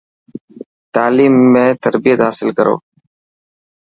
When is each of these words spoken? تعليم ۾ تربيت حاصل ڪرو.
تعليم 0.95 1.35
۾ 1.55 1.61
تربيت 1.83 2.19
حاصل 2.25 2.49
ڪرو. 2.57 2.75